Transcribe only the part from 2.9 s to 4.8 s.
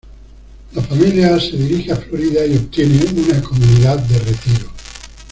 una comunidad de retiro.